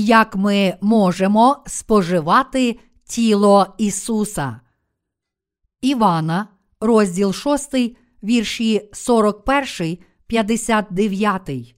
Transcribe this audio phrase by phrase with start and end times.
[0.00, 4.60] як ми можемо споживати тіло Ісуса.
[5.80, 6.48] Івана,
[6.80, 7.74] розділ 6,
[8.22, 11.74] вірші 41, 59.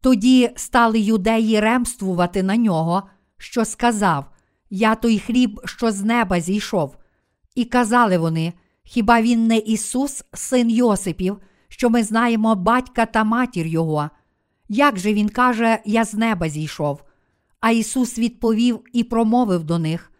[0.00, 3.02] Тоді стали юдеї ремствувати на нього,
[3.38, 4.24] що сказав
[4.70, 6.96] Я той хліб, що з неба зійшов.
[7.54, 13.66] І казали вони: Хіба він не Ісус, син Йосипів, що ми знаємо батька та матір
[13.66, 14.10] Його?
[14.68, 17.02] Як же він каже, Я з неба зійшов?
[17.60, 20.12] А Ісус відповів і промовив до них: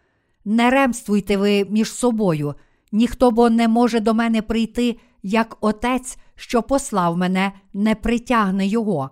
[0.45, 2.55] Не ремствуйте ви між собою,
[2.91, 9.09] ніхто бо не може до мене прийти, як Отець, що послав мене, не притягне Його,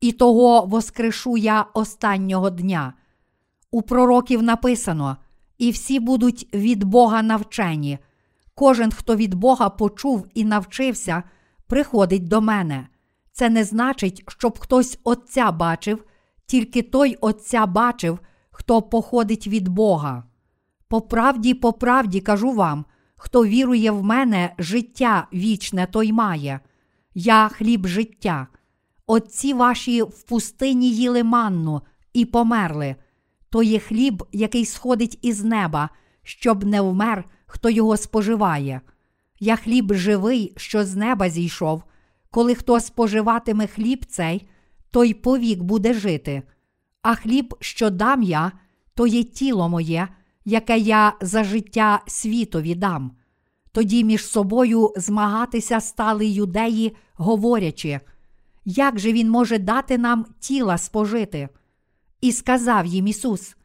[0.00, 2.92] і того воскрешу я останнього дня.
[3.70, 5.16] У пророків написано:
[5.58, 7.98] і всі будуть від Бога навчені.
[8.54, 11.22] Кожен, хто від Бога почув і навчився,
[11.66, 12.86] приходить до мене.
[13.32, 16.04] Це не значить, щоб хтось Отця бачив,
[16.46, 18.18] тільки той Отця бачив,
[18.50, 20.24] хто походить від Бога.
[20.88, 22.84] По правді, по правді кажу вам,
[23.16, 26.60] хто вірує в мене, життя вічне той має.
[27.14, 28.46] Я хліб життя.
[29.06, 32.96] Отці ваші в пустині їли манну і померли.
[33.50, 35.88] То є хліб, який сходить із неба,
[36.22, 38.80] щоб не вмер, хто його споживає.
[39.40, 41.82] Я хліб живий, що з неба зійшов.
[42.32, 44.48] Коли хто споживатиме хліб цей,
[44.90, 46.42] той повік буде жити.
[47.02, 48.52] А хліб, що дам я,
[48.94, 50.08] то є тіло моє,
[50.44, 53.12] яке я за життя світові дам.
[53.72, 58.00] Тоді між собою змагатися стали юдеї, говорячи,
[58.64, 61.48] як же він може дати нам тіла спожити?
[62.20, 63.56] І сказав їм Ісус: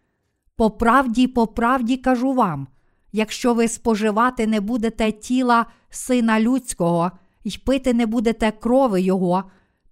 [0.56, 2.68] По правді, по правді кажу вам,
[3.12, 7.12] якщо ви споживати не будете тіла Сина Людського
[7.48, 9.44] й пити не будете крови Його,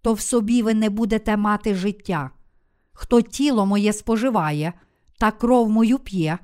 [0.02, 2.30] то в собі ви не будете мати життя.
[2.94, 4.74] Хто тіло моє споживає,
[5.20, 6.40] та кров мою п'є,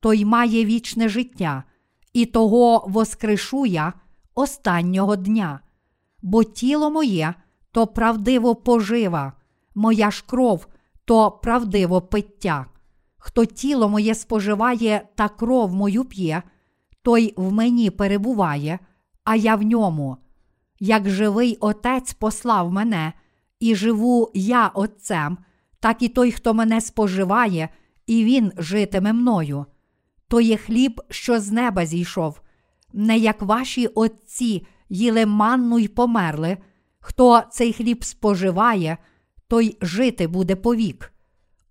[0.00, 1.64] той має вічне життя,
[2.12, 3.92] і того воскрешу я
[4.34, 5.60] останнього дня.
[6.22, 7.34] Бо тіло моє
[7.72, 9.32] то правдиво пожива,
[9.74, 10.66] моя ж кров
[11.04, 12.66] то правдиво пиття.
[13.18, 16.42] Хто тіло моє споживає та кров мою п'є,
[17.02, 18.78] той в мені перебуває,
[19.24, 20.16] а я в ньому.
[20.80, 23.12] Як живий Отець послав мене,
[23.60, 25.38] і живу я Отцем,
[25.80, 27.68] так і той, хто мене споживає,
[28.06, 29.66] і він житиме мною.
[30.28, 32.40] То є хліб, що з неба зійшов,
[32.92, 36.56] не як ваші отці їли манну й померли.
[36.98, 38.98] Хто цей хліб споживає,
[39.48, 41.12] той жити буде повік.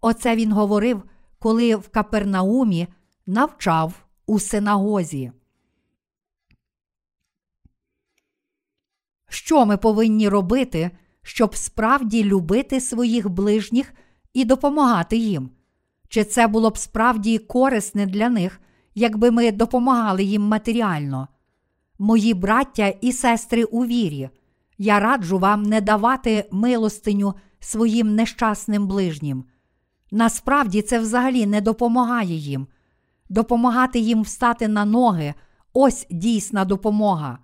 [0.01, 1.03] Оце він говорив,
[1.39, 2.87] коли в Капернаумі
[3.25, 5.31] навчав у синагозі.
[9.29, 10.91] Що ми повинні робити,
[11.21, 13.93] щоб справді любити своїх ближніх
[14.33, 15.49] і допомагати їм?
[16.09, 18.61] Чи це було б справді корисне для них,
[18.95, 21.27] якби ми допомагали їм матеріально?
[21.99, 24.29] Мої браття і сестри у вірі,
[24.77, 29.43] я раджу вам не давати милостиню своїм нещасним ближнім.
[30.11, 32.67] Насправді це взагалі не допомагає їм.
[33.29, 35.33] Допомагати їм встати на ноги
[35.73, 37.39] ось дійсна допомога.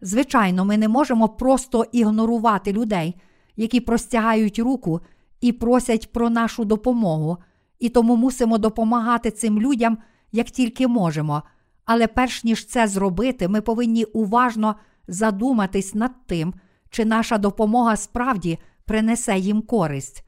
[0.00, 3.14] Звичайно, ми не можемо просто ігнорувати людей,
[3.56, 5.00] які простягають руку
[5.40, 7.36] і просять про нашу допомогу,
[7.78, 9.98] і тому мусимо допомагати цим людям
[10.32, 11.42] як тільки можемо.
[11.84, 14.76] Але перш ніж це зробити, ми повинні уважно
[15.08, 16.54] задуматись над тим,
[16.90, 20.24] чи наша допомога справді принесе їм користь.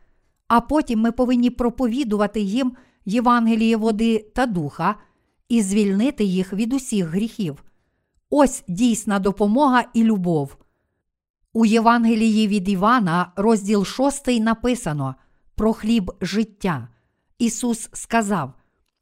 [0.48, 2.72] А потім ми повинні проповідувати їм
[3.04, 4.94] Євангеліє води та духа
[5.48, 7.64] і звільнити їх від усіх гріхів.
[8.34, 10.56] Ось дійсна допомога і любов.
[11.52, 15.14] У Євангелії від Івана, розділ 6 написано
[15.54, 16.88] про хліб життя.
[17.38, 18.52] Ісус сказав: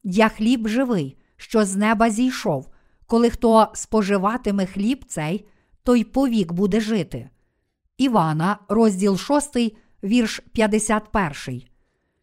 [0.03, 2.69] Я хліб живий, що з неба зійшов.
[3.07, 5.47] Коли хто споживатиме хліб цей,
[5.83, 7.31] той повік буде жити.
[7.99, 9.57] Івана, розділ 6,
[10.05, 11.63] вірш 51.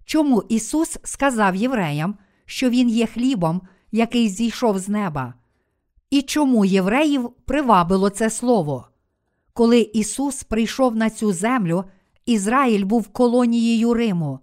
[0.06, 2.16] Чому Ісус сказав євреям,
[2.46, 3.62] що Він є хлібом,
[3.92, 5.34] який зійшов з неба?
[6.10, 8.88] І чому євреїв привабило це слово?
[9.54, 11.84] Коли Ісус прийшов на цю землю,
[12.26, 14.40] Ізраїль був колонією Риму,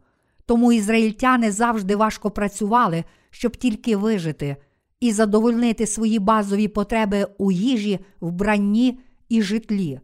[0.46, 4.56] тому ізраїльтяни завжди важко працювали, щоб тільки вижити
[5.00, 10.00] і задовольнити свої базові потреби у їжі, вбранні і житлі.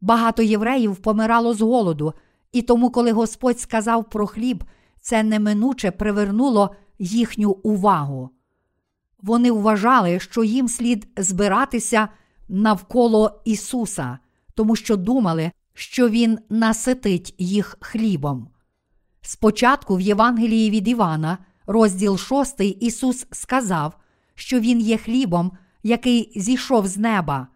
[0.00, 2.12] Багато євреїв помирало з голоду,
[2.52, 4.64] і тому, коли Господь сказав про хліб,
[5.00, 8.30] це неминуче привернуло їхню увагу.
[9.22, 12.08] Вони вважали, що їм слід збиратися
[12.48, 14.18] навколо Ісуса,
[14.54, 18.48] тому що думали, що Він наситить їх хлібом.
[19.20, 23.98] Спочатку в Євангелії від Івана, розділ 6, Ісус сказав,
[24.34, 25.52] що Він є хлібом,
[25.82, 27.46] який зійшов з неба,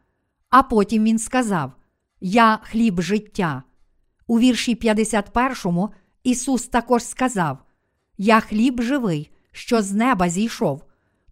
[0.50, 1.72] а потім Він сказав:
[2.20, 3.62] Я хліб життя.
[4.26, 5.88] У вірші 51
[6.24, 7.58] Ісус також сказав:
[8.18, 10.82] Я хліб живий, що з неба зійшов.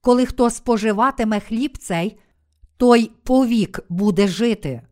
[0.04, 2.18] Коли хто споживатиме хліб цей,
[2.76, 4.82] той повік буде жити.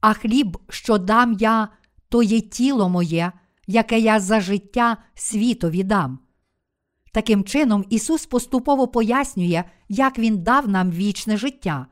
[0.00, 1.68] А хліб, що дам я,
[2.08, 3.32] то є тіло моє,
[3.66, 6.18] яке я за життя світові дам.
[7.12, 11.86] Таким чином, Ісус поступово пояснює, як Він дав нам вічне життя.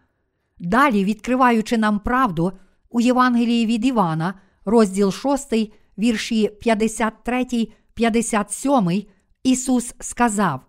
[0.59, 2.53] Далі, відкриваючи нам правду
[2.91, 5.55] у Євангелії від Івана, розділ 6,
[5.99, 9.03] вірші 53, 57,
[9.43, 10.61] Ісус сказав: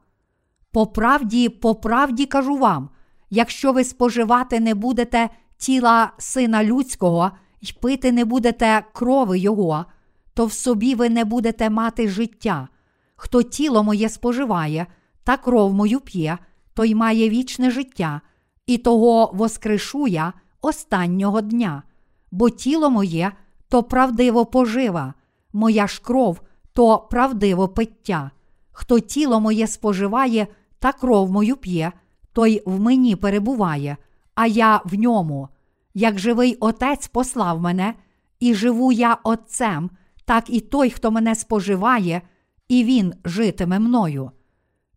[0.78, 2.90] По правді, по правді кажу вам,
[3.30, 7.32] якщо ви споживати не будете тіла Сина Людського
[7.62, 9.86] й пити не будете крови Його,
[10.34, 12.68] то в собі ви не будете мати життя.
[13.16, 14.88] Хто тіло моє споживає
[15.24, 16.38] та кров мою п'є,
[16.74, 18.22] той має вічне життя,
[18.66, 21.84] і того воскрешу я останнього дня,
[22.32, 23.32] бо тіло моє
[23.70, 25.14] то правдиво пожива,
[25.54, 26.42] моя ж кров
[26.74, 28.32] то правдиво пиття.
[28.72, 30.48] Хто тіло моє споживає
[30.88, 31.92] та кров мою п'є,
[32.34, 33.98] той в мені перебуває,
[34.36, 35.50] а я в ньому.
[35.94, 37.94] Як живий Отець послав мене,
[38.40, 39.90] і живу я Отцем,
[40.26, 42.22] так і той, хто мене споживає,
[42.68, 44.32] і Він житиме мною.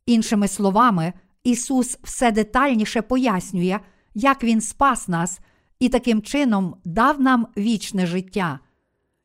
[0.07, 1.13] Іншими словами,
[1.45, 3.81] Ісус все детальніше пояснює,
[4.15, 5.41] як Він спас нас
[5.79, 8.59] і таким чином дав нам вічне життя.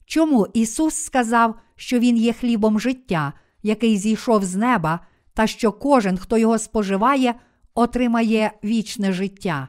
[0.06, 3.33] Чому Ісус сказав, що Він є хлібом життя,
[3.63, 5.00] який зійшов з неба,
[5.36, 7.36] та що кожен, хто його споживає,
[7.74, 9.68] отримає вічне життя?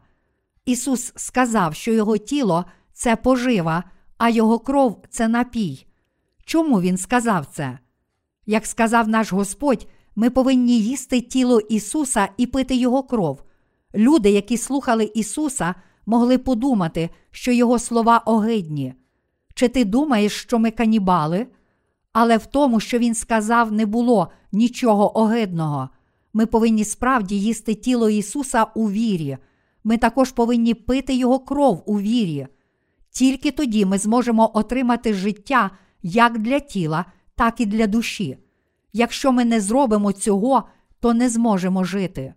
[0.65, 3.85] Ісус сказав, що Його тіло це пожива,
[4.19, 5.87] а Його кров це напій.
[6.45, 7.79] Чому Він сказав це?
[8.47, 9.87] Як сказав наш Господь,
[10.17, 13.43] ми повинні їсти тіло Ісуса і пити Його кров.
[13.95, 15.75] Люди, які слухали Ісуса,
[16.07, 18.95] могли подумати, що Його слова огидні.
[19.55, 21.47] Чи ти думаєш, що ми канібали?
[22.19, 25.89] Але в тому, що Він сказав, не було нічого огидного.
[26.33, 29.37] Ми повинні справді їсти тіло Ісуса у вірі.
[29.85, 32.47] Ми також повинні пити Його кров у вірі.
[33.11, 35.71] Тільки тоді ми зможемо отримати життя
[36.03, 37.05] як для тіла,
[37.35, 38.39] так і для душі.
[38.93, 40.69] Якщо ми не зробимо цього,
[41.01, 42.35] то не зможемо жити.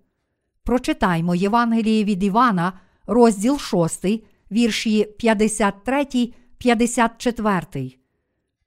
[0.64, 2.74] Прочитаймо Євангеліє від Івана,
[3.08, 4.06] розділ 6,
[4.52, 7.99] вірші 53, 54.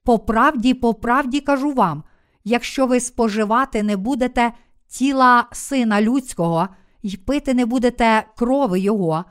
[0.03, 2.03] По правді, по правді кажу вам,
[2.43, 4.53] якщо ви споживати не будете
[4.87, 6.67] тіла Сина Людського
[7.03, 9.25] й пити не будете крови Його,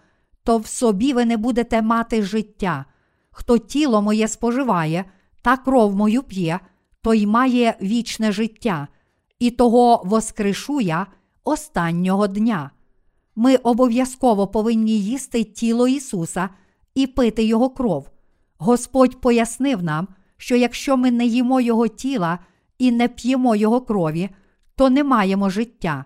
[0.45, 2.85] то в собі ви не будете мати життя.
[3.31, 5.05] Хто тіло моє споживає
[5.43, 6.61] та кров мою п'є,
[7.03, 8.89] той має вічне життя,
[9.39, 11.07] і того воскрешу я
[11.45, 12.71] останнього дня.
[13.37, 16.49] Ми обов'язково повинні їсти тіло Ісуса
[16.95, 18.11] і пити Його кров.
[18.59, 20.09] Господь пояснив нам,
[20.43, 22.39] що якщо ми не їмо Його тіла
[22.79, 24.31] і не п'ємо Його крові,
[24.75, 26.05] то не маємо життя.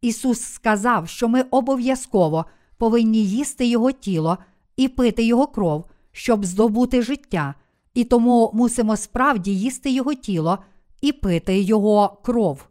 [0.00, 2.44] Ісус сказав, що ми обов'язково
[2.76, 4.38] повинні їсти Його тіло
[4.76, 7.54] і пити Його кров, щоб здобути життя,
[7.94, 10.58] і тому мусимо справді їсти Його тіло
[11.00, 12.68] і пити Його кров.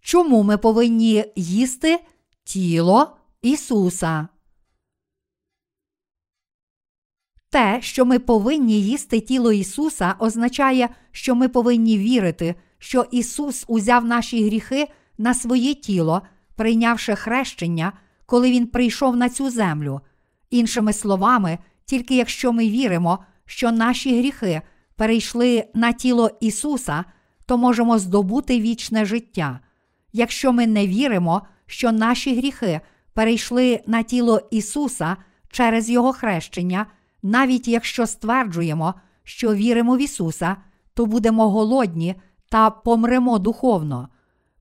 [0.00, 2.00] Чому ми повинні їсти
[2.44, 4.28] тіло Ісуса?
[7.52, 14.04] Те, що ми повинні їсти тіло Ісуса, означає, що ми повинні вірити, що Ісус узяв
[14.04, 16.22] наші гріхи на своє тіло,
[16.56, 17.92] прийнявши хрещення,
[18.26, 20.00] коли Він прийшов на цю землю.
[20.50, 24.62] Іншими словами, тільки якщо ми віримо, що наші гріхи
[24.96, 27.04] перейшли на тіло Ісуса,
[27.46, 29.60] то можемо здобути вічне життя.
[30.12, 32.80] Якщо ми не віримо, що наші гріхи
[33.14, 35.16] перейшли на тіло Ісуса
[35.50, 36.86] через Його хрещення,
[37.22, 40.56] навіть якщо стверджуємо, що віримо в Ісуса,
[40.94, 42.14] то будемо голодні
[42.48, 44.08] та помремо духовно.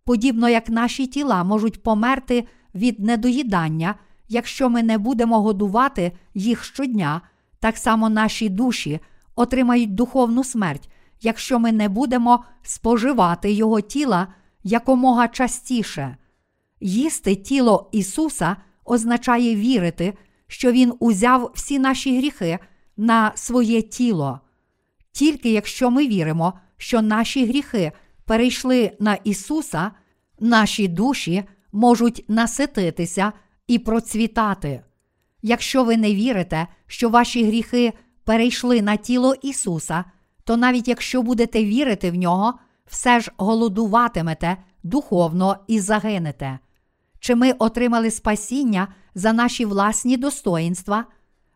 [0.06, 3.96] Подібно як наші тіла можуть померти від недоїдання,
[4.30, 7.22] якщо ми не будемо годувати їх щодня,
[7.60, 9.00] так само наші душі
[9.36, 10.90] отримають духовну смерть,
[11.22, 14.28] якщо ми не будемо споживати Його тіла
[14.64, 16.18] якомога частіше.
[16.80, 20.14] Їсти тіло Ісуса означає вірити,
[20.52, 22.60] що Він узяв всі наші гріхи
[22.98, 24.40] на своє тіло.
[25.12, 27.92] Тільки якщо ми віримо, що наші гріхи
[28.26, 29.92] перейшли на Ісуса,
[30.40, 33.32] наші душі можуть насититися
[33.68, 34.82] і процвітати.
[35.42, 37.94] Якщо ви не вірите, що ваші гріхи
[38.24, 40.06] перейшли на тіло Ісуса,
[40.44, 42.54] то навіть якщо будете вірити в нього,
[42.86, 46.60] все ж голодуватимете духовно і загинете.
[47.22, 51.06] Чи ми отримали спасіння за наші власні достоїнства?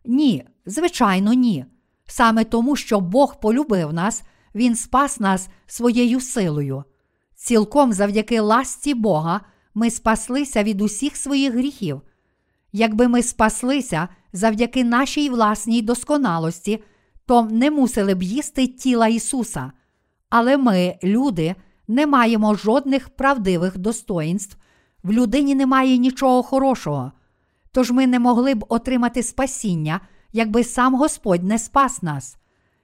[0.06, 1.66] Ні, звичайно, ні.
[2.08, 4.24] Саме тому, що Бог полюбив нас,
[4.56, 6.84] Він спас нас своєю силою.
[7.36, 9.42] Цілком завдяки ласті Бога
[9.74, 12.02] ми спаслися від усіх своїх гріхів.
[12.72, 16.84] Якби ми спаслися завдяки нашій власній досконалості,
[17.26, 19.72] то не мусили б їсти тіла Ісуса.
[20.30, 21.56] Але ми, люди,
[21.88, 24.58] не маємо жодних правдивих достоїнств,
[25.06, 27.12] в людині немає нічого хорошого.
[27.72, 30.00] Тож ми не могли б отримати спасіння,
[30.34, 32.38] якби сам Господь не спас нас.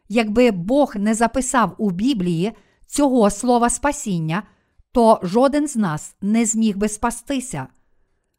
[0.10, 2.52] Якби Бог не записав у Біблії
[2.88, 4.44] цього слова спасіння,
[4.92, 7.68] то жоден з нас не зміг би спастися.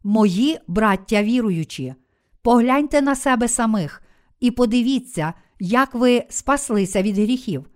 [0.04, 1.94] Мої браття віруючі,
[2.42, 4.02] погляньте на себе самих
[4.40, 7.70] і подивіться, як ви спаслися від гріхів.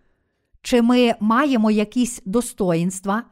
[0.62, 3.22] Чи ми маємо якісь достоїнства?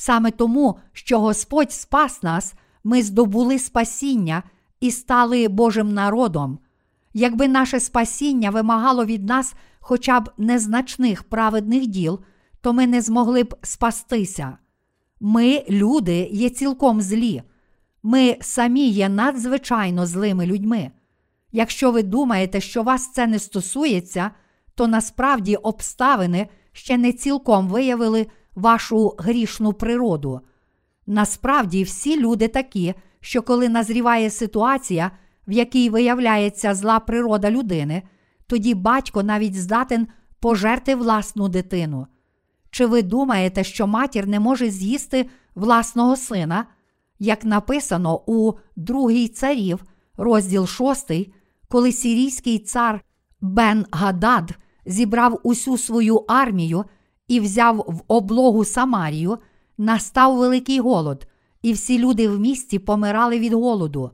[0.00, 4.42] Саме тому, що Господь спас нас, ми здобули спасіння
[4.80, 6.58] і стали Божим народом.
[7.14, 12.20] Якби наше спасіння вимагало від нас хоча б незначних праведних діл,
[12.60, 14.58] то ми не змогли б спастися.
[15.20, 17.42] Ми, люди, є цілком злі.
[18.02, 20.90] Ми самі є надзвичайно злими людьми.
[21.52, 24.30] Якщо ви думаєте, що вас це не стосується,
[24.74, 28.26] то насправді обставини ще не цілком виявили
[28.58, 30.40] вашу грішну природу.
[31.06, 35.10] Насправді, всі люди такі, що коли назріває ситуація,
[35.48, 38.02] в якій виявляється зла природа людини,
[38.46, 40.06] тоді батько навіть здатен
[40.40, 42.06] пожерти власну дитину.
[42.70, 46.66] Чи ви думаєте, що матір не може з'їсти власного сина?
[47.18, 49.84] Як написано у другій царів,
[50.16, 51.12] розділ 6,
[51.68, 53.00] коли сирійський цар
[53.40, 54.50] Бен Гадад
[54.86, 56.84] зібрав усю свою армію
[57.28, 59.38] і взяв в облогу Самарію,
[59.78, 61.26] настав великий голод,
[61.62, 64.10] і всі люди в місті помирали від голоду.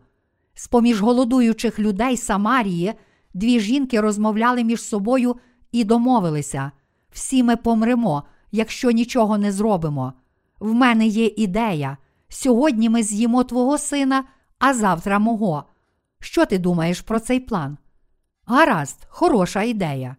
[0.54, 2.94] З поміж голодуючих людей Самарії
[3.34, 5.36] дві жінки розмовляли між собою
[5.72, 6.70] і домовилися:
[7.10, 10.12] всі ми помремо, якщо нічого не зробимо.
[10.60, 11.96] В мене є ідея.
[12.28, 14.24] Сьогодні ми з'їмо твого сина,
[14.58, 15.64] а завтра мого.
[16.20, 17.78] Що ти думаєш про цей план?
[18.46, 20.16] Гаразд, хороша ідея.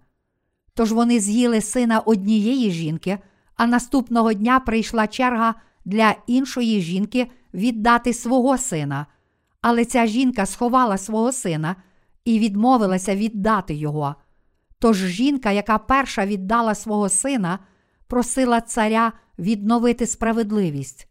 [0.76, 3.18] Тож вони з'їли сина однієї жінки,
[3.56, 5.56] а наступного дня прийшла черга
[5.86, 9.06] для іншої жінки віддати свого сина.
[9.62, 11.76] Але ця жінка сховала свого сина
[12.26, 14.16] і відмовилася віддати його.
[14.80, 17.60] Тож жінка, яка перша віддала свого сина,
[18.08, 21.08] просила царя відновити справедливість.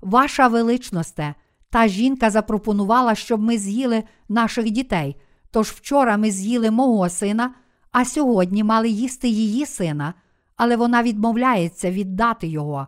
[0.00, 1.34] Ваша величносте,
[1.70, 5.16] та жінка запропонувала, щоб ми з'їли наших дітей.
[5.50, 7.54] Тож вчора ми з'їли мого сина,
[7.92, 10.14] а сьогодні мали їсти її сина,
[10.56, 12.86] але вона відмовляється віддати його.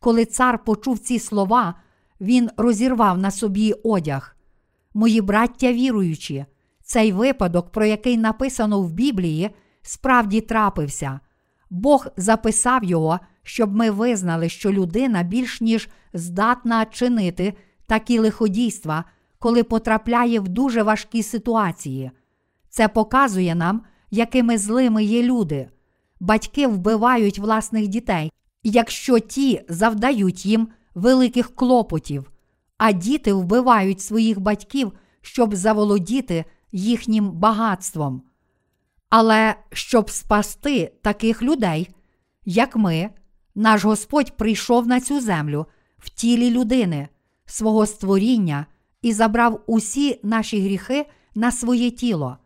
[0.00, 1.74] Коли цар почув ці слова,
[2.20, 4.36] він розірвав на собі одяг.
[4.94, 6.44] Мої браття віруючі,
[6.82, 9.50] цей випадок, про який написано в Біблії,
[9.82, 11.20] справді трапився.
[11.70, 17.54] Бог записав його, щоб ми визнали, що людина більш ніж здатна чинити
[17.86, 19.04] такі лиходійства,
[19.38, 22.10] коли потрапляє в дуже важкі ситуації.
[22.68, 25.68] Це показує нам, якими злими є люди.
[26.20, 32.30] Батьки вбивають власних дітей, якщо ті завдають їм великих клопотів,
[32.78, 34.92] а діти вбивають своїх батьків,
[35.22, 38.22] щоб заволодіти їхнім багатством.
[39.10, 41.88] Але щоб спасти таких людей,
[42.44, 43.10] як ми,
[43.54, 45.66] наш Господь прийшов на цю землю
[45.98, 47.08] в тілі людини,
[47.46, 48.66] свого створіння
[49.02, 52.38] і забрав усі наші гріхи на своє тіло.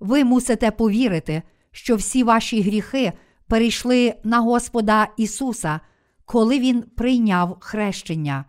[0.00, 3.12] Ви мусите повірити, що всі ваші гріхи
[3.48, 5.80] перейшли на Господа Ісуса,
[6.24, 8.44] коли Він прийняв хрещення.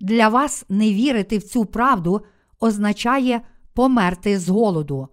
[0.00, 2.24] Для вас не вірити в цю правду
[2.60, 3.40] означає
[3.74, 5.08] померти з голоду.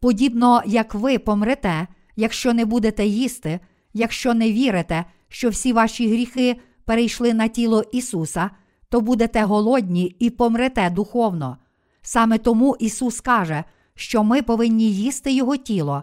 [0.00, 3.60] Подібно як ви помрете, якщо не будете їсти,
[3.94, 8.50] якщо не вірите, що всі ваші гріхи перейшли на тіло Ісуса,
[8.88, 11.58] то будете голодні і помрете духовно.
[12.02, 13.64] Саме тому Ісус каже,
[13.96, 16.02] що ми повинні їсти Його тіло.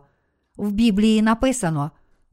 [0.58, 1.92] В Біблії написано: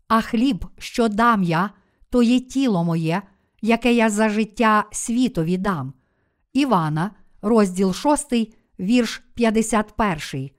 [0.09, 1.71] а хліб, що дам я,
[2.11, 3.23] то є тіло моє,
[3.63, 5.93] яке я за життя світові дам.
[6.53, 7.11] Івана,
[7.43, 8.35] розділ 6,
[8.81, 10.51] вірш 51.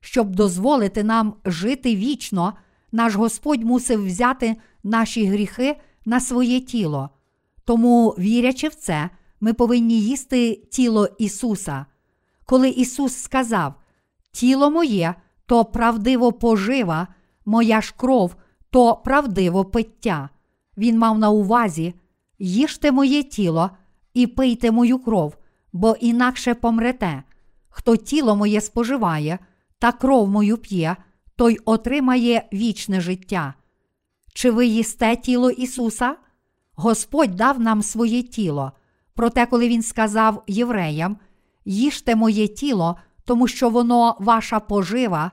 [0.00, 2.52] Щоб дозволити нам жити вічно,
[2.92, 7.10] наш Господь мусив взяти наші гріхи на своє тіло.
[7.64, 9.10] Тому, вірячи в це,
[9.40, 11.86] ми повинні їсти тіло Ісуса.
[12.44, 13.74] Коли Ісус сказав:
[14.36, 15.14] Тіло моє,
[15.46, 17.08] то правдиво пожива,
[17.44, 18.36] моя ж кров
[18.70, 20.28] то правдиво пиття.
[20.76, 21.94] Він мав на увазі
[22.38, 23.70] їжте моє тіло
[24.14, 25.36] і пийте мою кров,
[25.72, 27.22] бо інакше помрете.
[27.68, 29.38] Хто тіло моє споживає
[29.78, 30.96] та кров мою п'є,
[31.36, 33.54] той отримає вічне життя.
[34.34, 36.16] Чи ви їсте тіло Ісуса?
[36.74, 38.72] Господь дав нам своє тіло.
[39.14, 41.16] Проте, коли Він сказав євреям:
[41.64, 45.30] їжте моє тіло, тому що воно ваша пожива,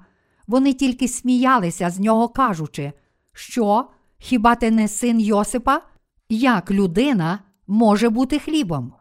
[0.48, 2.92] вони тільки сміялися з нього, кажучи,
[3.34, 3.86] що
[4.18, 5.82] хіба ти не син Йосипа?
[6.30, 8.94] Як людина може бути хлібом?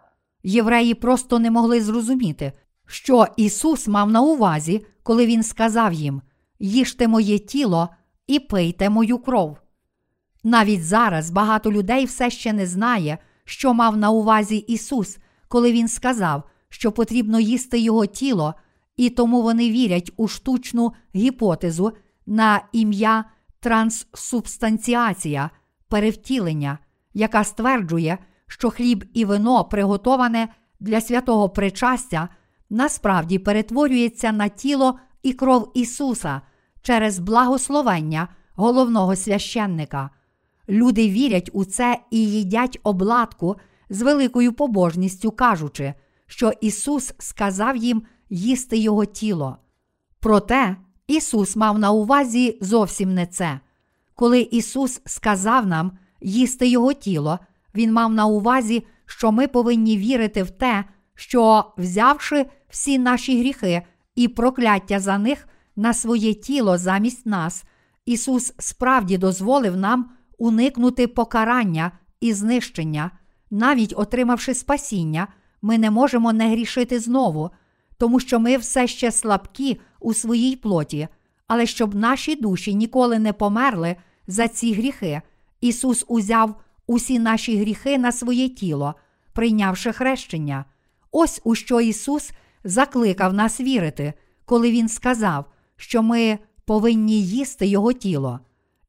[0.43, 2.53] Євреї просто не могли зрозуміти,
[2.87, 6.23] що Ісус мав на увазі, коли Він сказав їм:
[6.59, 7.89] їжте моє тіло
[8.27, 9.59] і пийте мою кров.
[10.45, 15.19] Навіть зараз багато людей все ще не знає, що мав на увазі Ісус,
[15.49, 18.55] коли Він сказав, що потрібно їсти Його тіло,
[18.97, 21.93] і тому вони вірять у штучну гіпотезу
[22.27, 23.25] на ім'я
[23.61, 25.51] транссубстанціація,
[25.89, 26.79] перевтілення,
[27.15, 30.49] яка стверджує, що хліб і вино, приготоване
[30.81, 32.29] для святого причастя,
[32.71, 36.41] насправді перетворюється на тіло і кров Ісуса
[36.83, 40.11] через благословення головного священника.
[40.69, 43.57] Люди вірять у це і їдять обладку
[43.91, 45.95] з великою побожністю, кажучи,
[46.27, 49.57] що Ісус сказав їм їсти Його тіло.
[50.21, 53.61] Проте Ісус мав на увазі зовсім не це.
[54.15, 57.39] Коли Ісус сказав нам їсти Його тіло,
[57.75, 60.85] Він мав на увазі, що ми повинні вірити в те,
[61.15, 63.83] що, взявши всі наші гріхи
[64.15, 67.65] і прокляття за них на своє тіло замість нас,
[68.07, 73.11] Ісус справді дозволив нам уникнути покарання і знищення,
[73.51, 75.29] навіть отримавши спасіння,
[75.63, 77.51] ми не можемо не грішити знову,
[77.99, 81.09] тому що ми все ще слабкі у своїй плоті,
[81.47, 85.23] але щоб наші душі ніколи не померли за ці гріхи,
[85.61, 86.55] Ісус узяв
[86.87, 88.95] усі наші гріхи на своє тіло,
[89.33, 90.65] прийнявши хрещення.
[91.11, 92.31] Ось у що Ісус
[92.65, 94.13] закликав нас вірити,
[94.45, 95.45] коли Він сказав,
[95.77, 98.41] що ми повинні їсти Його тіло.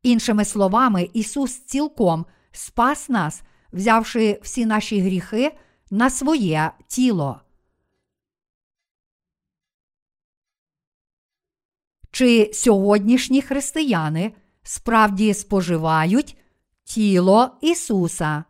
[0.04, 3.42] Іншими словами, Ісус цілком спас нас,
[3.74, 5.52] взявши всі наші гріхи
[5.92, 7.40] на своє тіло.
[12.14, 16.38] Чи сьогоднішні християни справді споживають
[16.84, 18.44] тіло Ісуса?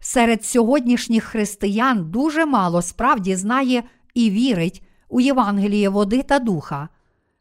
[0.00, 3.82] Серед сьогоднішніх християн дуже мало справді знає
[4.14, 6.88] і вірить у Євангеліє води та духа.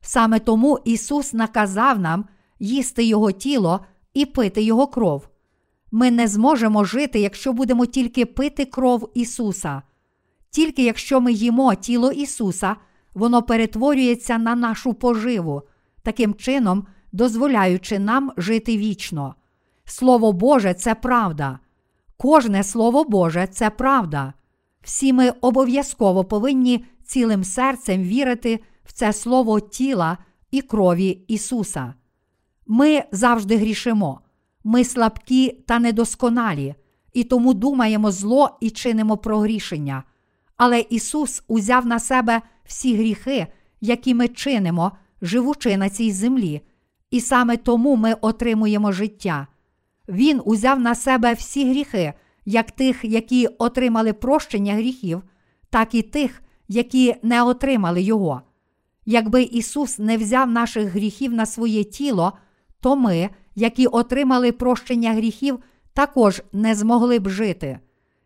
[0.01, 2.25] Саме тому Ісус наказав нам
[2.59, 5.27] їсти Його тіло і пити Його кров.
[5.91, 9.81] Ми не зможемо жити, якщо будемо тільки пити кров Ісуса.
[10.49, 12.75] Тільки якщо ми їмо тіло Ісуса,
[13.13, 15.61] воно перетворюється на нашу поживу,
[16.01, 19.35] таким чином дозволяючи нам жити вічно.
[19.85, 21.59] Слово Боже це правда.
[22.17, 24.33] Кожне Слово Боже це правда.
[24.81, 30.17] Всі ми обов'язково повинні цілим серцем вірити в це слово тіла
[30.51, 31.93] і крові Ісуса.
[32.67, 34.19] Ми завжди грішимо,
[34.63, 36.75] ми слабкі та недосконалі,
[37.13, 40.03] і тому думаємо зло і чинимо прогрішення.
[40.57, 43.47] Але Ісус узяв на себе всі гріхи,
[43.81, 46.61] які ми чинимо, живучи на цій землі,
[47.11, 49.47] і саме тому ми отримуємо життя.
[50.09, 52.13] Він узяв на себе всі гріхи,
[52.45, 55.23] як тих, які отримали прощення гріхів,
[55.69, 58.41] так і тих, які не отримали його.
[59.05, 62.33] Якби Ісус не взяв наших гріхів на своє тіло,
[62.79, 65.59] то ми, які отримали прощення гріхів,
[65.93, 67.79] також не змогли б жити.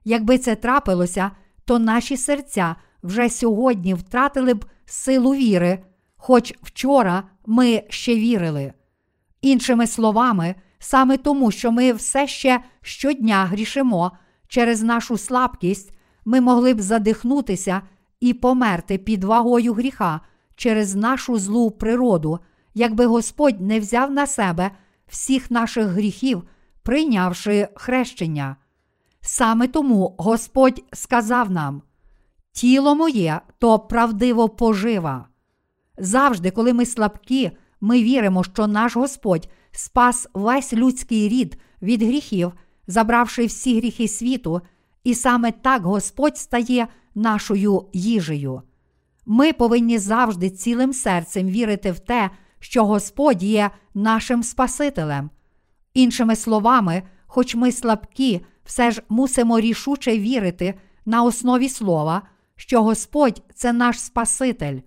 [0.05, 1.31] Якби це трапилося,
[1.65, 5.79] то наші серця вже сьогодні втратили б силу віри,
[6.17, 8.73] хоч вчора ми ще вірили.
[9.41, 14.11] Іншими словами, саме тому, що ми все ще щодня грішимо
[14.47, 15.93] через нашу слабкість,
[16.25, 17.81] ми могли б задихнутися
[18.19, 20.21] і померти під вагою гріха
[20.55, 22.39] через нашу злу природу,
[22.73, 24.71] якби Господь не взяв на себе
[25.07, 26.43] всіх наших гріхів,
[26.83, 28.55] прийнявши хрещення.
[29.21, 31.81] Саме тому Господь сказав нам:
[32.57, 35.27] тіло моє то правдиво пожива.
[35.97, 42.51] Завжди, коли ми слабкі, ми віримо, що наш Господь спас весь людський рід від гріхів,
[42.87, 44.61] забравши всі гріхи світу,
[45.03, 48.61] і саме так Господь стає нашою їжею.
[49.25, 55.29] Ми повинні завжди цілим серцем вірити в те, що Господь є нашим Спасителем.
[55.93, 60.73] Іншими словами, хоч ми слабкі, все ж мусимо рішуче вірити
[61.05, 62.21] на основі слова,
[62.57, 64.79] що Господь це наш Спаситель.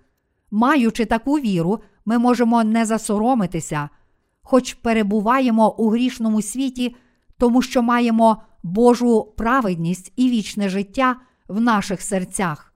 [0.51, 3.89] Маючи таку віру, ми можемо не засоромитися,
[4.43, 6.97] хоч перебуваємо у грішному світі,
[7.39, 11.17] тому що маємо Божу праведність і вічне життя
[11.49, 12.75] в наших серцях.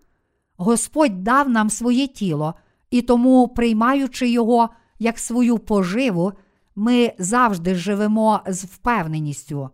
[0.57, 2.55] Господь дав нам своє тіло,
[2.91, 6.33] і тому, приймаючи його як свою поживу,
[6.77, 9.71] ми завжди живемо з впевненістю.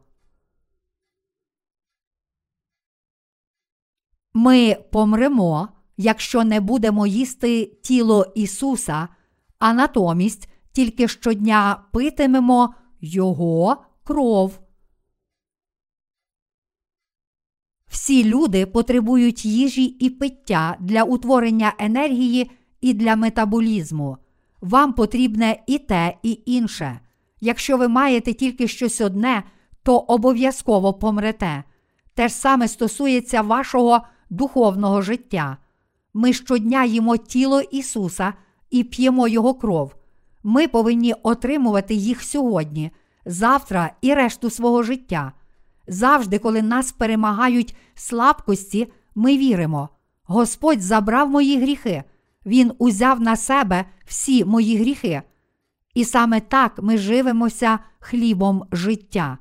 [4.35, 9.09] Ми помремо, якщо не будемо їсти тіло Ісуса,
[9.59, 14.61] а натомість тільки щодня питимемо Його кров.
[17.89, 24.17] Всі люди потребують їжі і пиття для утворення енергії і для метаболізму.
[24.61, 27.01] Вам потрібне і те, і інше.
[27.41, 29.43] Якщо ви маєте тільки щось одне,
[29.83, 31.65] то обов'язково помрете.
[32.15, 35.57] Те ж саме стосується вашого духовного життя.
[36.15, 38.35] Ми щодня їмо тіло Ісуса
[38.71, 39.95] і п'ємо Його кров.
[40.43, 42.91] Ми повинні отримувати їх сьогодні,
[43.25, 45.33] завтра і решту свого життя.
[45.89, 49.89] Завжди, коли нас перемагають слабкості, ми віримо.
[50.25, 52.05] Господь забрав мої гріхи,
[52.47, 55.23] Він узяв на себе всі мої гріхи.
[55.95, 59.39] І саме так ми живемося хлібом життя.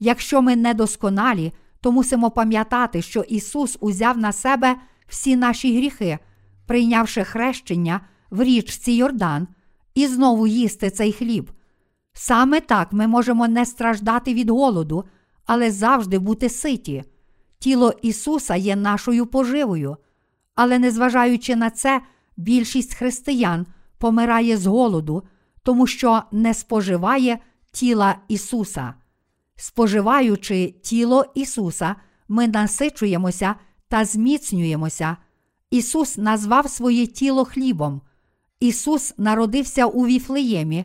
[0.00, 1.52] Якщо ми недосконалі,
[1.84, 4.76] то мусимо пам'ятати, що Ісус узяв на себе
[5.08, 6.18] всі наші гріхи,
[6.66, 9.48] прийнявши хрещення в річці Йордан,
[9.94, 11.50] і знову їсти цей хліб.
[12.12, 15.04] Саме так ми можемо не страждати від голоду,
[15.46, 17.04] але завжди бути ситі.
[17.58, 19.96] Тіло Ісуса є нашою поживою.
[20.54, 22.00] Але незважаючи на це,
[22.36, 23.66] більшість християн
[23.98, 25.22] помирає з голоду,
[25.62, 27.38] тому що не споживає
[27.72, 28.94] тіла Ісуса.
[29.56, 31.96] Споживаючи тіло Ісуса,
[32.28, 33.54] ми насичуємося
[33.88, 35.16] та зміцнюємося.
[35.70, 38.00] Ісус назвав своє тіло хлібом.
[38.60, 40.84] Ісус народився у Віфлеємі,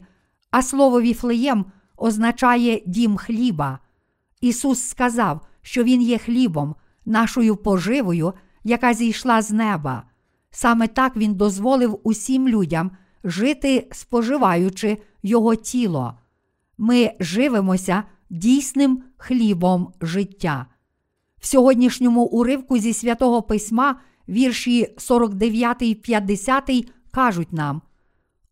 [0.51, 1.65] а слово Віфлеєм
[1.97, 3.79] означає дім хліба.
[4.41, 10.03] Ісус сказав, що Він є хлібом, нашою поживою, яка зійшла з неба.
[10.51, 12.91] Саме так Він дозволив усім людям
[13.23, 16.13] жити, споживаючи Його тіло.
[16.77, 20.65] Ми живемося дійсним хлібом життя.
[21.39, 27.81] В сьогоднішньому уривку зі святого письма, вірші 49 і 50 кажуть нам: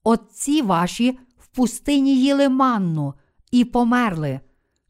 [0.04, 3.14] Отці ваші в пустині їли манну
[3.52, 4.40] і померли.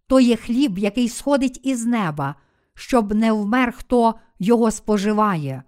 [0.07, 2.35] То є хліб, який сходить із неба,
[2.73, 5.63] щоб не вмер, хто його споживає.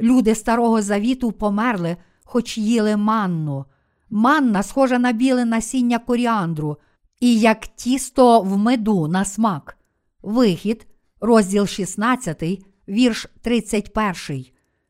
[0.00, 3.64] Люди Старого Завіту померли, хоч їли манну.
[4.10, 6.76] Манна схожа на біле насіння коріандру,
[7.20, 9.78] і як тісто в меду на смак.
[10.22, 10.86] Вихід,
[11.20, 12.42] розділ 16,
[12.88, 14.44] вірш 31,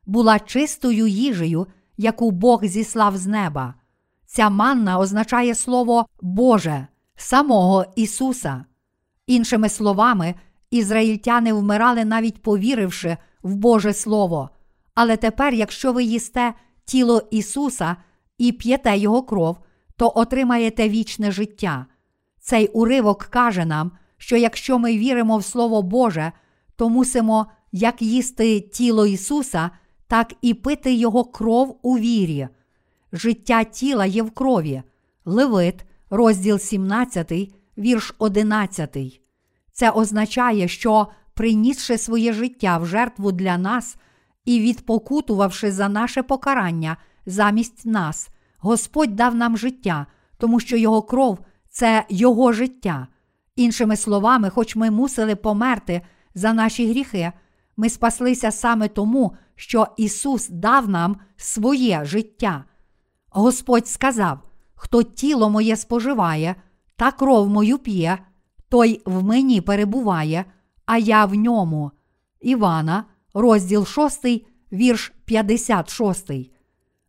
[0.06, 1.66] була чистою їжею,
[1.96, 3.74] яку Бог зіслав з неба.
[4.26, 8.64] Ця манна означає слово Боже, самого Ісуса.
[9.26, 10.34] Іншими словами,
[10.70, 14.50] ізраїльтяни вмирали, навіть повіривши в Боже Слово.
[14.94, 17.96] Але тепер, якщо ви їсте тіло Ісуса
[18.38, 19.58] і п'єте Його кров,
[19.96, 21.86] то отримаєте вічне життя.
[22.50, 26.32] Цей уривок каже нам, що якщо ми віримо в Слово Боже,
[26.76, 29.70] то мусимо як їсти тіло Ісуса,
[30.06, 32.48] так і пити Його кров у вірі.
[33.12, 34.82] Життя тіла є в крові.
[35.24, 37.32] Левит, розділ 17,
[37.78, 39.20] вірш 11.
[39.72, 43.96] Це означає, що, принісши своє життя в жертву для нас
[44.44, 50.06] і відпокутувавши за наше покарання замість нас, Господь дав нам життя,
[50.38, 51.38] тому що Його кров
[51.70, 53.06] це Його життя.
[53.56, 56.00] Іншими словами, хоч ми мусили померти
[56.34, 57.32] за наші гріхи,
[57.76, 62.64] ми спаслися саме тому, що Ісус дав нам своє життя.
[63.30, 64.38] Господь сказав:
[64.74, 66.54] хто тіло моє споживає,
[66.96, 68.18] та кров мою п'є,
[68.68, 70.44] той в мені перебуває,
[70.86, 71.90] а я в ньому.
[72.40, 73.04] Івана,
[73.34, 74.26] розділ 6,
[74.72, 76.30] вірш 56.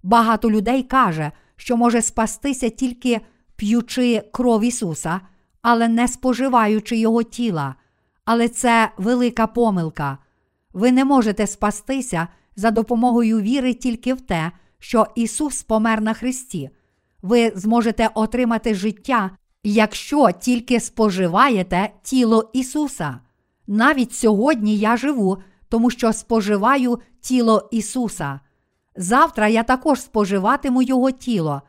[0.04, 3.22] Багато людей каже, що може спастися тільки
[3.62, 5.22] п'ючи кров Ісуса,
[5.62, 7.76] але не споживаючи Його тіла.
[8.26, 10.18] Але це велика помилка.
[10.74, 16.70] Ви не можете спастися за допомогою віри тільки в те, що Ісус помер на Христі.
[17.22, 19.32] Ви зможете отримати життя,
[19.64, 23.20] якщо тільки споживаєте тіло Ісуса.
[23.68, 25.38] Навіть сьогодні я живу,
[25.70, 28.40] тому що споживаю тіло Ісуса.
[28.96, 31.62] Завтра я також споживатиму Його тіло.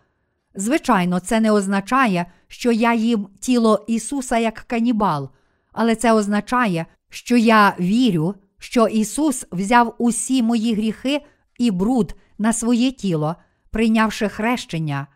[0.55, 5.31] Звичайно, це не означає, що я їм тіло Ісуса як канібал,
[5.73, 11.21] але це означає, що я вірю, що Ісус взяв усі мої гріхи
[11.59, 13.37] і бруд на своє тіло,
[13.71, 15.07] прийнявши хрещення.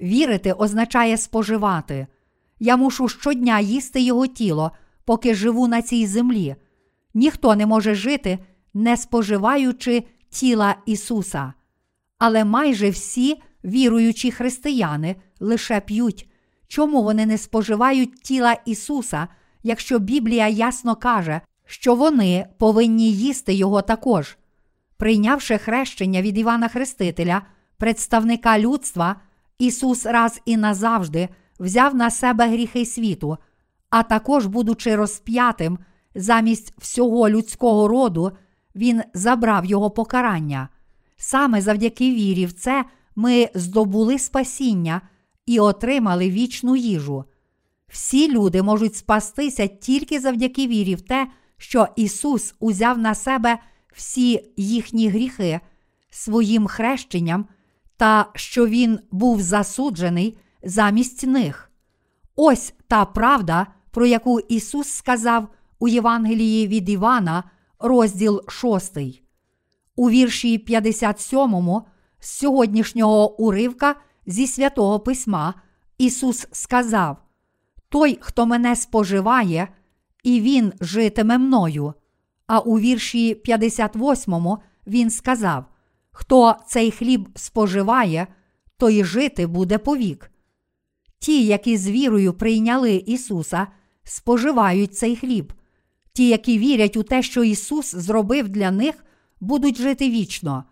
[0.00, 2.06] Вірити означає споживати.
[2.58, 4.70] Я мушу щодня їсти його тіло,
[5.04, 6.56] поки живу на цій землі.
[7.14, 8.38] Ніхто не може жити,
[8.74, 11.52] не споживаючи тіла Ісуса.
[12.18, 16.28] Але майже всі віруючі християни лише п'ють.
[16.68, 19.28] Чому вони не споживають тіла Ісуса,
[19.62, 24.36] якщо Біблія ясно каже, що вони повинні їсти Його також?
[24.96, 27.42] Прийнявши хрещення від Івана Хрестителя,
[27.76, 29.16] представника людства,
[29.58, 31.28] Ісус раз і назавжди
[31.60, 33.36] взяв на себе гріхи світу,
[33.90, 35.78] а також, будучи розп'ятим
[36.14, 38.32] замість всього людського роду,
[38.74, 40.68] Він забрав його покарання.
[41.16, 42.84] Саме завдяки вірі в це
[43.16, 45.00] ми здобули спасіння
[45.46, 47.24] і отримали вічну їжу.
[47.88, 53.58] Всі люди можуть спастися тільки завдяки вірі в те, що Ісус узяв на себе
[53.92, 55.60] всі їхні гріхи
[56.10, 57.46] своїм хрещенням
[57.96, 61.70] та що Він був засуджений замість них.
[62.36, 67.44] Ось та правда, про яку Ісус сказав у Євангелії від Івана,
[67.78, 68.98] розділ 6.
[69.96, 71.82] У вірші 57
[72.20, 73.94] з сьогоднішнього уривка
[74.26, 75.54] зі святого Письма
[75.98, 77.16] Ісус сказав:
[77.88, 79.68] Той, хто мене споживає,
[80.22, 81.94] і Він житиме мною.
[82.46, 84.56] А у вірші 58
[84.86, 85.64] Він сказав:
[86.10, 88.26] Хто цей хліб споживає,
[88.76, 90.30] той жити буде повік.
[91.18, 93.66] Ті, які з вірою прийняли Ісуса,
[94.04, 95.52] споживають цей хліб.
[96.12, 99.04] Ті, які вірять у те, що Ісус зробив для них,
[99.40, 100.64] будуть жити вічно.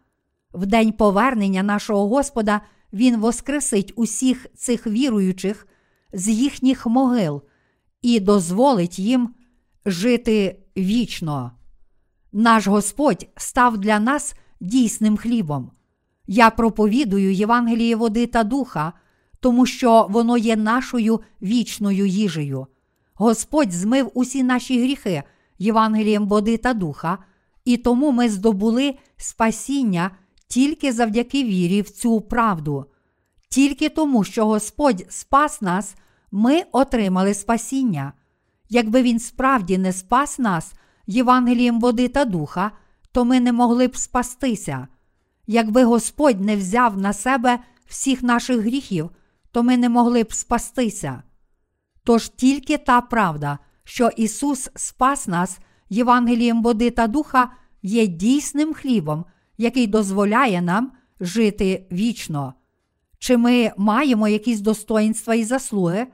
[0.58, 2.60] В день повернення нашого Господа
[2.92, 5.66] Він воскресить усіх цих віруючих
[6.12, 7.42] з їхніх могил
[8.02, 9.34] і дозволить їм
[9.86, 11.52] жити вічно.
[12.32, 15.70] Наш Господь став для нас дійсним хлібом.
[16.26, 18.92] Я проповідую Євангеліє води та духа,
[19.40, 22.66] тому що воно є нашою вічною їжею.
[23.14, 25.22] Господь змив усі наші гріхи
[25.58, 27.18] Євангелієм води та духа,
[27.64, 30.10] і тому ми здобули спасіння
[30.48, 32.86] тільки завдяки вірі в цю правду.
[33.48, 35.94] Тільки тому, що Господь спас нас,
[36.32, 38.12] ми отримали спасіння.
[38.68, 40.72] Якби Він справді не спас нас
[41.06, 42.70] Євангелієм води та духа,
[43.12, 44.88] то ми не могли б спастися.
[45.46, 49.10] Якби Господь не взяв на себе всіх наших гріхів,
[49.50, 51.22] то ми не могли б спастися.
[52.04, 55.58] Тож тільки та правда, що Ісус спас нас
[55.90, 57.50] Євангелієм води та духа,
[57.82, 59.24] є дійсним хлібом,
[59.58, 62.54] який дозволяє нам жити вічно.
[63.18, 66.06] Чи ми маємо якісь достоїнства і заслуги?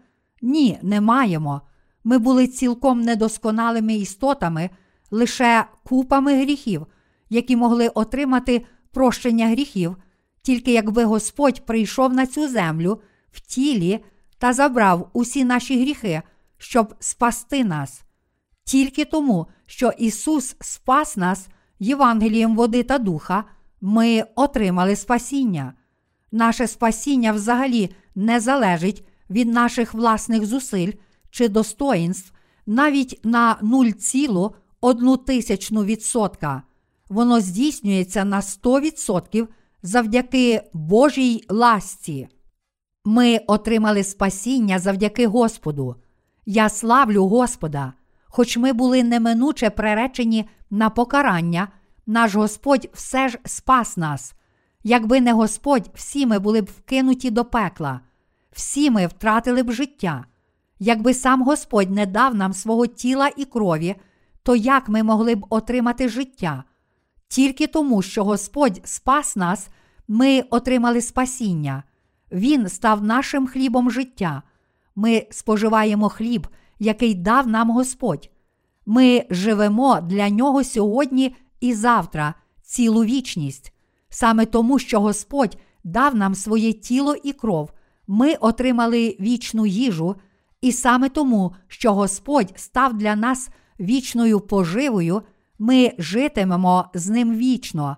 [0.42, 1.60] Ні, не маємо.
[2.04, 4.70] Ми були цілком недосконалими істотами,
[5.10, 6.86] лише купами гріхів,
[7.30, 9.96] які могли отримати прощення гріхів,
[10.42, 14.04] тільки якби Господь прийшов на цю землю в тілі
[14.38, 16.22] та забрав усі наші гріхи,
[16.58, 18.02] щоб спасти нас.
[18.64, 23.44] Тільки тому, що Ісус спас нас Євангелієм води та духа,
[23.80, 25.72] ми отримали спасіння.
[26.32, 30.92] Наше спасіння взагалі не залежить від наших власних зусиль
[31.30, 32.34] чи достоїнств
[32.66, 36.62] навіть на 0,1 відсотка.
[37.08, 39.48] Воно здійснюється на 100%
[39.82, 42.28] завдяки Божій ласці.
[43.04, 45.96] Ми отримали спасіння завдяки Господу.
[46.46, 47.92] Я славлю Господа.
[48.36, 51.68] Хоч ми були неминуче преречені на покарання,
[52.06, 54.34] наш Господь все ж спас нас.
[54.82, 58.00] Якби не Господь, всі ми були б вкинуті до пекла,
[58.52, 60.24] всі ми втратили б життя.
[60.78, 63.94] Якби сам Господь не дав нам свого тіла і крові,
[64.42, 66.64] то як ми могли б отримати життя?
[67.28, 69.68] Тільки тому, що Господь спас нас,
[70.08, 71.82] ми отримали спасіння.
[72.32, 74.42] Він став нашим хлібом життя.
[74.96, 76.48] Ми споживаємо хліб,
[76.84, 78.30] який дав нам Господь.
[78.86, 83.72] Ми живемо для нього сьогодні і завтра, цілу вічність.
[84.08, 87.72] Саме тому, що Господь дав нам своє тіло і кров,
[88.06, 90.16] ми отримали вічну їжу,
[90.60, 95.22] і саме тому, що Господь став для нас вічною поживою,
[95.58, 97.96] ми житимемо з ним вічно.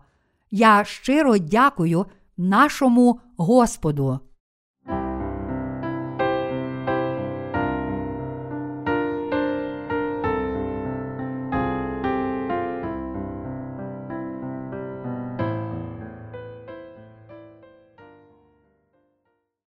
[0.50, 4.20] Я щиро дякую нашому Господу.